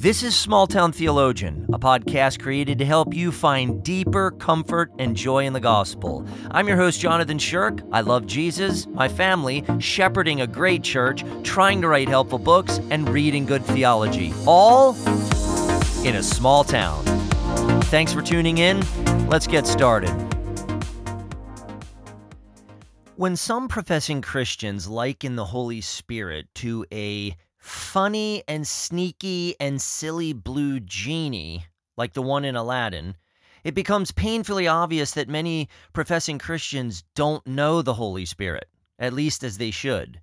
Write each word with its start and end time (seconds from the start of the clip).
This 0.00 0.22
is 0.22 0.34
Small 0.34 0.66
Town 0.66 0.92
Theologian, 0.92 1.66
a 1.74 1.78
podcast 1.78 2.40
created 2.40 2.78
to 2.78 2.86
help 2.86 3.12
you 3.12 3.30
find 3.30 3.82
deeper 3.82 4.30
comfort 4.30 4.90
and 4.98 5.14
joy 5.14 5.44
in 5.44 5.52
the 5.52 5.60
gospel. 5.60 6.26
I'm 6.50 6.66
your 6.66 6.78
host, 6.78 6.98
Jonathan 6.98 7.38
Shirk. 7.38 7.82
I 7.92 8.00
love 8.00 8.26
Jesus, 8.26 8.86
my 8.86 9.08
family, 9.08 9.62
shepherding 9.78 10.40
a 10.40 10.46
great 10.46 10.82
church, 10.82 11.22
trying 11.42 11.82
to 11.82 11.88
write 11.88 12.08
helpful 12.08 12.38
books, 12.38 12.80
and 12.88 13.10
reading 13.10 13.44
good 13.44 13.62
theology. 13.66 14.32
All 14.46 14.96
in 16.06 16.16
a 16.16 16.22
small 16.22 16.64
town. 16.64 17.04
Thanks 17.82 18.14
for 18.14 18.22
tuning 18.22 18.56
in. 18.56 18.80
Let's 19.28 19.46
get 19.46 19.66
started. 19.66 20.08
When 23.16 23.36
some 23.36 23.68
professing 23.68 24.22
Christians 24.22 24.88
liken 24.88 25.36
the 25.36 25.44
Holy 25.44 25.82
Spirit 25.82 26.46
to 26.54 26.86
a 26.90 27.36
funny 27.60 28.42
and 28.48 28.66
sneaky 28.66 29.54
and 29.60 29.80
silly 29.80 30.32
blue 30.32 30.80
genie, 30.80 31.66
like 31.96 32.14
the 32.14 32.22
one 32.22 32.44
in 32.44 32.56
Aladdin, 32.56 33.14
it 33.62 33.74
becomes 33.74 34.10
painfully 34.10 34.66
obvious 34.66 35.12
that 35.12 35.28
many 35.28 35.68
professing 35.92 36.38
Christians 36.38 37.04
don't 37.14 37.46
know 37.46 37.82
the 37.82 37.94
Holy 37.94 38.24
Spirit, 38.24 38.68
at 38.98 39.12
least 39.12 39.44
as 39.44 39.58
they 39.58 39.70
should. 39.70 40.20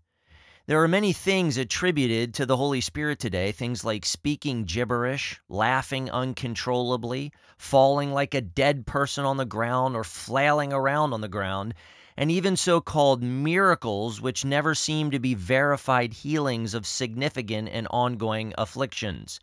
There 0.66 0.84
are 0.84 0.88
many 0.88 1.13
things 1.13 1.58
attributed 1.58 2.34
to 2.34 2.45
the 2.45 2.58
Holy 2.58 2.81
Spirit 2.81 3.20
today, 3.20 3.53
things 3.53 3.85
like 3.85 4.05
speaking 4.05 4.66
gibberish, 4.66 5.39
laughing 5.47 6.11
uncontrollably, 6.11 7.31
falling 7.58 8.11
like 8.11 8.33
a 8.33 8.41
dead 8.41 8.85
person 8.85 9.23
on 9.23 9.38
the 9.38 9.45
ground, 9.45 9.95
or 9.95 10.03
flailing 10.03 10.73
around 10.73 11.13
on 11.13 11.22
the 11.22 11.30
ground, 11.30 11.73
and 12.17 12.31
even 12.31 12.57
so 12.57 12.81
called 12.81 13.21
miracles, 13.21 14.20
which 14.20 14.44
never 14.44 14.73
seem 14.73 15.12
to 15.12 15.20
be 15.20 15.35
verified 15.35 16.12
healings 16.12 16.73
of 16.73 16.88
significant 16.88 17.70
and 17.71 17.88
ongoing 17.91 18.53
afflictions. 18.58 19.39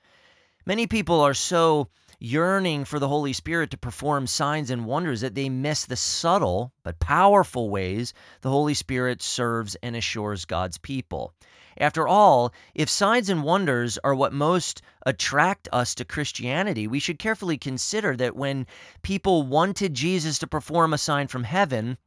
Many 0.66 0.88
people 0.88 1.20
are 1.20 1.34
so 1.34 1.88
yearning 2.18 2.84
for 2.84 2.98
the 2.98 3.08
Holy 3.08 3.32
Spirit 3.32 3.70
to 3.70 3.76
perform 3.76 4.26
signs 4.26 4.70
and 4.70 4.86
wonders 4.86 5.20
that 5.20 5.34
they 5.34 5.48
miss 5.48 5.84
the 5.84 5.96
subtle 5.96 6.72
but 6.82 6.98
powerful 6.98 7.70
ways 7.70 8.12
the 8.40 8.50
Holy 8.50 8.74
Spirit 8.74 9.22
serves 9.22 9.76
and 9.76 9.94
assures 9.94 10.44
God's 10.44 10.78
people. 10.78 11.32
After 11.76 12.08
all, 12.08 12.54
if 12.74 12.88
signs 12.88 13.28
and 13.28 13.42
wonders 13.42 13.98
are 14.04 14.14
what 14.14 14.32
most 14.32 14.80
attract 15.04 15.68
us 15.72 15.94
to 15.96 16.04
Christianity, 16.04 16.86
we 16.86 17.00
should 17.00 17.18
carefully 17.18 17.58
consider 17.58 18.16
that 18.16 18.36
when 18.36 18.66
people 19.02 19.42
wanted 19.42 19.92
Jesus 19.92 20.38
to 20.38 20.46
perform 20.46 20.92
a 20.92 20.98
sign 20.98 21.26
from 21.26 21.44
heaven, 21.44 21.98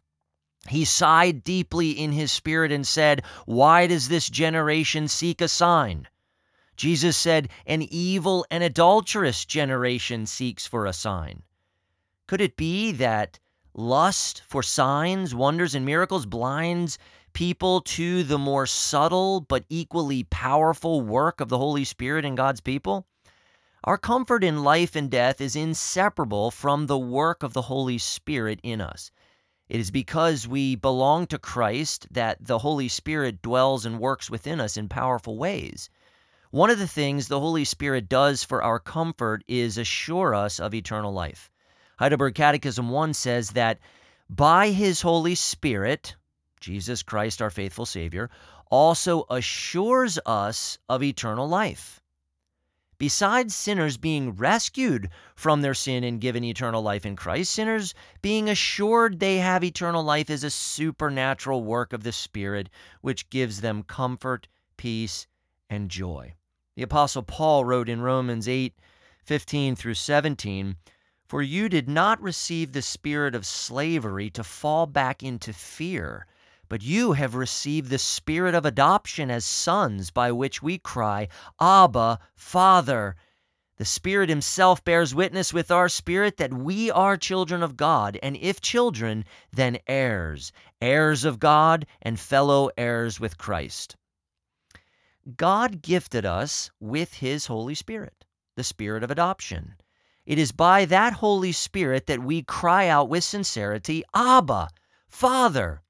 he 0.68 0.84
sighed 0.84 1.44
deeply 1.44 1.92
in 1.92 2.12
his 2.12 2.32
spirit 2.32 2.72
and 2.72 2.86
said, 2.86 3.24
Why 3.46 3.88
does 3.88 4.10
this 4.10 4.30
generation 4.30 5.08
seek 5.08 5.40
a 5.40 5.48
sign? 5.48 6.08
Jesus 6.76 7.16
said, 7.16 7.50
An 7.66 7.82
evil 7.82 8.46
and 8.52 8.64
adulterous 8.64 9.46
generation 9.46 10.26
seeks 10.26 10.68
for 10.68 10.86
a 10.86 10.94
sign. 10.94 11.44
Could 12.28 12.42
it 12.42 12.58
be 12.58 12.92
that 12.94 13.40
lust 13.74 14.44
for 14.48 14.62
signs, 14.62 15.34
wonders, 15.34 15.74
and 15.74 15.86
miracles 15.86 16.26
blinds 16.26 16.98
people 17.34 17.82
to 17.82 18.24
the 18.24 18.38
more 18.38 18.66
subtle 18.66 19.42
but 19.42 19.64
equally 19.70 20.24
powerful 20.24 21.02
work 21.02 21.40
of 21.40 21.50
the 21.50 21.58
Holy 21.58 21.86
Spirit 21.86 22.26
in 22.26 22.36
God's 22.36 22.62
people? 22.62 23.08
Our 23.84 23.98
comfort 23.98 24.44
in 24.44 24.64
life 24.64 24.96
and 24.96 25.10
death 25.10 25.40
is 25.40 25.56
inseparable 25.56 26.52
from 26.52 26.88
the 26.88 26.98
work 26.98 27.44
of 27.44 27.54
the 27.54 27.62
Holy 27.62 27.98
Spirit 27.98 28.60
in 28.64 28.82
us. 28.82 29.12
It 29.70 29.80
is 29.80 29.92
because 29.92 30.48
we 30.48 30.76
belong 30.76 31.28
to 31.28 31.38
Christ 31.38 32.08
that 32.12 32.38
the 32.40 32.60
Holy 32.60 32.88
Spirit 32.88 33.42
dwells 33.42 33.86
and 33.86 34.00
works 34.00 34.30
within 34.30 34.62
us 34.62 34.78
in 34.78 34.88
powerful 34.88 35.38
ways. 35.38 35.90
One 36.52 36.70
of 36.70 36.80
the 36.80 36.88
things 36.88 37.28
the 37.28 37.40
Holy 37.40 37.66
Spirit 37.66 38.08
does 38.08 38.44
for 38.44 38.64
our 38.64 38.80
comfort 38.80 39.44
is 39.48 39.78
assure 39.78 40.34
us 40.34 40.60
of 40.60 40.74
eternal 40.74 41.12
life. 41.12 41.52
Heidelberg 42.00 42.36
Catechism 42.36 42.90
1 42.90 43.14
says 43.14 43.52
that 43.52 43.80
by 44.30 44.70
his 44.70 45.02
Holy 45.02 45.36
Spirit, 45.36 46.16
Jesus 46.62 47.04
Christ, 47.04 47.42
our 47.42 47.50
faithful 47.50 47.86
Savior, 47.86 48.30
also 48.70 49.26
assures 49.30 50.18
us 50.26 50.78
of 50.88 51.04
eternal 51.04 51.48
life. 51.48 52.02
Besides 53.00 53.56
sinners 53.56 53.96
being 53.98 54.32
rescued 54.32 55.12
from 55.36 55.62
their 55.62 55.76
sin 55.76 56.04
and 56.04 56.20
given 56.20 56.44
eternal 56.44 56.82
life 56.82 57.06
in 57.06 57.16
Christ, 57.16 57.52
sinners 57.52 57.94
being 58.24 58.50
assured 58.50 59.20
they 59.20 59.38
have 59.38 59.64
eternal 59.64 60.04
life 60.04 60.32
is 60.32 60.44
a 60.44 60.50
supernatural 60.50 61.64
work 61.64 61.94
of 61.94 62.02
the 62.02 62.12
Spirit 62.12 62.70
which 63.02 63.30
gives 63.30 63.62
them 63.62 63.84
comfort, 63.84 64.48
peace, 64.78 65.28
and 65.70 65.92
joy. 65.92 66.34
The 66.76 66.82
Apostle 66.82 67.22
Paul 67.22 67.66
wrote 67.66 67.88
in 67.88 68.02
Romans 68.02 68.48
8 68.48 68.74
15 69.26 69.76
through 69.76 69.94
17, 69.94 70.78
For 71.28 71.44
you 71.44 71.70
did 71.70 71.88
not 71.88 72.20
receive 72.22 72.72
the 72.72 72.82
spirit 72.82 73.36
of 73.36 73.46
slavery 73.46 74.32
to 74.32 74.44
fall 74.44 74.88
back 74.88 75.22
into 75.22 75.54
fear 75.54 76.26
but 76.70 76.84
you 76.84 77.14
have 77.14 77.36
received 77.36 77.90
the 77.90 77.98
spirit 77.98 78.54
of 78.54 78.66
adoption 78.66 79.32
as 79.32 79.46
sons, 79.46 80.12
by 80.12 80.32
which 80.32 80.62
we 80.62 80.78
cry, 80.78 81.28
Abba, 81.60 82.20
Father. 82.36 83.16
The 83.78 83.86
Spirit 83.86 84.30
Himself 84.30 84.84
bears 84.84 85.14
witness 85.14 85.54
with 85.54 85.70
our 85.70 85.88
spirit 85.88 86.38
that 86.38 86.52
we 86.52 86.90
are 86.90 87.16
children 87.16 87.62
of 87.62 87.78
God, 87.78 88.18
and 88.24 88.36
if 88.36 88.60
children, 88.60 89.24
then 89.52 89.78
heirs, 89.86 90.52
heirs 90.82 91.24
of 91.26 91.40
God, 91.40 91.86
and 92.02 92.20
fellow 92.20 92.72
heirs 92.76 93.20
with 93.20 93.38
Christ. 93.38 93.96
God 95.36 95.82
gifted 95.82 96.26
us 96.26 96.72
with 96.80 97.14
His 97.14 97.46
Holy 97.46 97.76
Spirit, 97.76 98.26
the 98.56 98.64
Spirit 98.64 99.04
of 99.04 99.12
adoption. 99.12 99.76
It 100.26 100.40
is 100.40 100.52
by 100.52 100.86
that 100.86 101.14
Holy 101.14 101.52
Spirit 101.52 102.08
that 102.08 102.24
we 102.24 102.42
cry 102.42 102.88
out 102.88 103.10
with 103.10 103.24
sincerity, 103.24 104.04
Abba, 104.14 104.70
Father. 105.08 105.84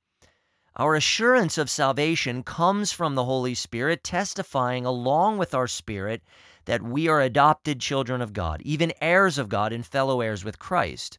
Our 0.80 0.94
assurance 0.94 1.58
of 1.58 1.72
salvation 1.72 2.44
comes 2.44 2.92
from 2.92 3.16
the 3.16 3.26
Holy 3.26 3.56
Spirit 3.56 4.04
testifying 4.04 4.86
along 4.86 5.40
with 5.40 5.56
our 5.56 5.68
spirit 5.68 6.22
that 6.66 6.84
we 6.84 7.08
are 7.08 7.20
adopted 7.20 7.82
children 7.82 8.22
of 8.22 8.32
God, 8.32 8.62
even 8.62 8.94
heirs 9.02 9.40
of 9.40 9.50
God 9.50 9.74
and 9.74 9.84
fellow 9.84 10.22
heirs 10.22 10.46
with 10.46 10.60
Christ. 10.60 11.18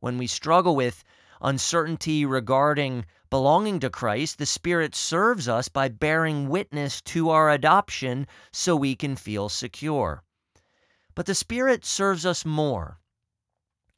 When 0.00 0.18
we 0.18 0.26
struggle 0.26 0.74
with 0.74 1.04
uncertainty 1.40 2.26
regarding 2.26 3.04
belonging 3.30 3.78
to 3.78 3.90
Christ, 3.90 4.38
the 4.38 4.46
Spirit 4.46 4.96
serves 4.96 5.46
us 5.46 5.68
by 5.68 5.88
bearing 5.88 6.48
witness 6.48 7.00
to 7.02 7.30
our 7.30 7.48
adoption 7.48 8.26
so 8.52 8.74
we 8.74 8.96
can 8.96 9.14
feel 9.14 9.48
secure. 9.48 10.24
But 11.14 11.26
the 11.26 11.34
Spirit 11.36 11.84
serves 11.84 12.26
us 12.26 12.44
more. 12.44 12.98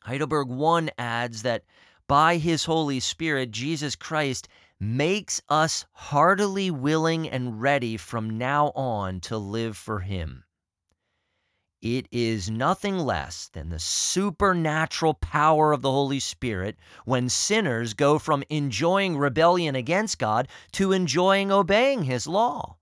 Heidelberg 0.02 0.48
1 0.48 0.91
adds 0.98 1.41
that 1.44 1.64
by 2.08 2.36
his 2.36 2.66
Holy 2.66 3.00
Spirit, 3.00 3.50
Jesus 3.52 3.97
Christ 3.97 4.48
makes 4.81 5.41
us 5.49 5.84
heartily 5.93 6.71
willing 6.71 7.28
and 7.28 7.61
ready 7.61 7.97
from 7.97 8.39
now 8.39 8.69
on 8.75 9.21
to 9.21 9.37
live 9.37 9.77
for 9.77 10.00
Him. 10.00 10.44
It 11.81 12.09
is 12.11 12.50
nothing 12.50 12.99
less 12.99 13.49
than 13.49 13.69
the 13.69 13.78
supernatural 13.78 15.15
power 15.15 15.72
of 15.72 15.83
the 15.83 15.93
Holy 15.93 16.19
Spirit 16.19 16.77
when 17.05 17.28
sinners 17.28 17.94
go 17.94 18.19
from 18.19 18.43
enjoying 18.49 19.16
rebellion 19.16 19.77
against 19.77 20.19
God 20.19 20.49
to 20.72 20.91
enjoying 20.91 21.53
obeying 21.53 22.03
His 22.03 22.27
law. 22.27 22.78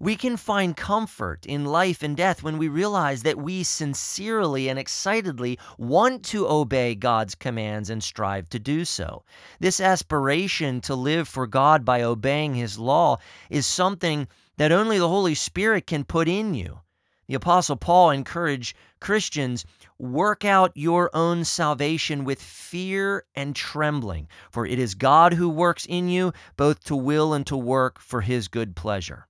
We 0.00 0.14
can 0.14 0.36
find 0.36 0.76
comfort 0.76 1.44
in 1.44 1.64
life 1.64 2.04
and 2.04 2.16
death 2.16 2.42
when 2.42 2.56
we 2.56 2.68
realize 2.68 3.24
that 3.24 3.36
we 3.36 3.64
sincerely 3.64 4.68
and 4.68 4.78
excitedly 4.78 5.58
want 5.76 6.24
to 6.26 6.48
obey 6.48 6.94
God's 6.94 7.34
commands 7.34 7.90
and 7.90 8.00
strive 8.00 8.48
to 8.50 8.60
do 8.60 8.84
so. 8.84 9.24
This 9.58 9.80
aspiration 9.80 10.80
to 10.82 10.94
live 10.94 11.26
for 11.26 11.48
God 11.48 11.84
by 11.84 12.02
obeying 12.02 12.54
His 12.54 12.78
law 12.78 13.18
is 13.50 13.66
something 13.66 14.28
that 14.56 14.70
only 14.70 14.98
the 14.98 15.08
Holy 15.08 15.34
Spirit 15.34 15.88
can 15.88 16.04
put 16.04 16.28
in 16.28 16.54
you. 16.54 16.80
The 17.26 17.34
Apostle 17.34 17.76
Paul 17.76 18.10
encouraged 18.10 18.76
Christians 19.00 19.66
work 19.98 20.44
out 20.44 20.72
your 20.74 21.10
own 21.12 21.44
salvation 21.44 22.24
with 22.24 22.40
fear 22.40 23.24
and 23.34 23.54
trembling, 23.54 24.28
for 24.50 24.64
it 24.64 24.78
is 24.78 24.94
God 24.94 25.34
who 25.34 25.48
works 25.48 25.86
in 25.86 26.08
you 26.08 26.32
both 26.56 26.82
to 26.84 26.96
will 26.96 27.34
and 27.34 27.46
to 27.48 27.56
work 27.56 28.00
for 28.00 28.20
His 28.20 28.48
good 28.48 28.74
pleasure. 28.74 29.27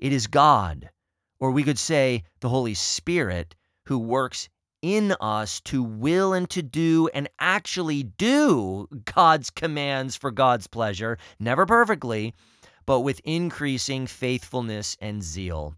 It 0.00 0.14
is 0.14 0.28
God, 0.28 0.88
or 1.38 1.50
we 1.50 1.62
could 1.62 1.78
say 1.78 2.24
the 2.40 2.48
Holy 2.48 2.72
Spirit, 2.72 3.54
who 3.84 3.98
works 3.98 4.48
in 4.80 5.12
us 5.20 5.60
to 5.66 5.82
will 5.82 6.32
and 6.32 6.48
to 6.48 6.62
do 6.62 7.10
and 7.12 7.28
actually 7.38 8.04
do 8.04 8.88
God's 9.04 9.50
commands 9.50 10.16
for 10.16 10.30
God's 10.30 10.66
pleasure, 10.68 11.18
never 11.38 11.66
perfectly, 11.66 12.32
but 12.86 13.00
with 13.00 13.20
increasing 13.24 14.06
faithfulness 14.06 14.96
and 15.02 15.22
zeal. 15.22 15.74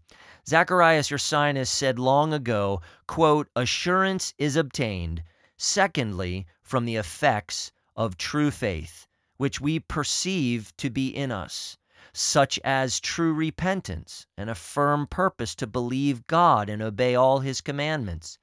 Zacharias 0.47 1.11
Ursinus 1.11 1.69
said 1.69 1.99
long 1.99 2.33
ago, 2.33 2.79
quote, 3.07 3.49
assurance 3.57 4.33
is 4.37 4.55
obtained, 4.55 5.21
secondly, 5.57 6.45
from 6.61 6.85
the 6.85 6.95
effects 6.95 7.73
of 7.97 8.15
true 8.15 8.51
faith, 8.51 9.05
which 9.35 9.59
we 9.59 9.81
perceive 9.81 10.71
to 10.77 10.89
be 10.89 11.09
in 11.09 11.29
us 11.29 11.77
such 12.11 12.59
as 12.63 12.99
true 12.99 13.33
repentance 13.33 14.25
and 14.37 14.49
a 14.49 14.55
firm 14.55 15.07
purpose 15.07 15.55
to 15.55 15.67
believe 15.67 16.27
God 16.27 16.69
and 16.69 16.81
obey 16.81 17.15
all 17.15 17.39
his 17.39 17.61
commandments. 17.61 18.37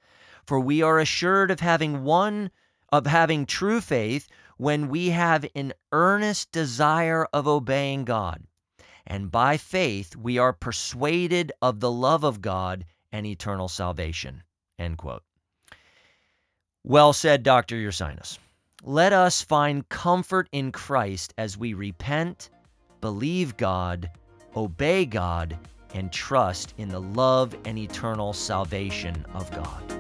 For 0.47 0.59
we 0.59 0.83
are 0.83 0.99
assured 0.99 1.51
of 1.51 1.61
having 1.61 2.05
one 2.05 2.51
of 2.93 3.07
having 3.07 3.47
true 3.47 3.81
faith 3.81 4.27
when 4.57 4.89
we 4.89 5.11
have 5.11 5.47
an 5.55 5.73
earnest 5.93 6.53
desire 6.53 7.27
of 7.33 7.47
obeying 7.47 8.05
God. 8.05 8.43
And 9.07 9.31
by 9.31 9.57
faith 9.57 10.17
we 10.17 10.39
are 10.39 10.53
persuaded 10.53 11.53
of 11.63 11.81
the 11.81 11.91
love 11.91 12.25
of 12.25 12.41
God 12.41 12.85
and 13.13 13.27
eternal 13.27 13.69
salvation. 13.69 14.43
End 14.79 14.99
quote. 14.99 15.23
Well 16.85 17.13
said, 17.13 17.43
Dr. 17.43 17.77
Ursinus. 17.77 18.39
Let 18.83 19.13
us 19.13 19.43
find 19.43 19.89
comfort 19.89 20.49
in 20.53 20.73
Christ 20.73 21.35
as 21.37 21.59
we 21.59 21.75
repent, 21.75 22.49
believe 23.01 23.57
God, 23.57 24.11
obey 24.57 25.07
God, 25.07 25.59
and 25.95 26.13
trust 26.13 26.75
in 26.79 26.89
the 26.89 27.01
love 27.01 27.57
and 27.65 27.79
eternal 27.79 28.33
salvation 28.33 29.25
of 29.35 29.51
God. 29.51 30.00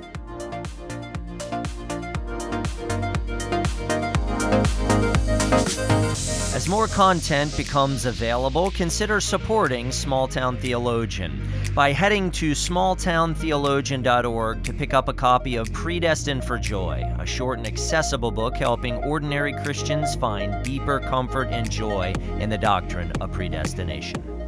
As 5.52 6.68
more 6.68 6.88
content 6.88 7.56
becomes 7.56 8.04
available, 8.04 8.70
consider 8.72 9.20
supporting 9.20 9.90
Small 9.90 10.28
Town 10.28 10.56
Theologian 10.56 11.40
by 11.74 11.92
heading 11.92 12.30
to 12.32 12.52
smalltowntheologian.org 12.52 14.64
to 14.64 14.72
pick 14.72 14.92
up 14.92 15.08
a 15.08 15.12
copy 15.12 15.56
of 15.56 15.72
Predestined 15.72 16.44
for 16.44 16.58
Joy, 16.58 17.02
a 17.18 17.26
short 17.26 17.58
and 17.58 17.66
accessible 17.66 18.30
book 18.30 18.56
helping 18.56 18.96
ordinary 19.04 19.52
Christians 19.62 20.14
find 20.16 20.64
deeper 20.64 21.00
comfort 21.00 21.48
and 21.50 21.70
joy 21.70 22.12
in 22.38 22.50
the 22.50 22.58
doctrine 22.58 23.12
of 23.20 23.32
predestination. 23.32 24.39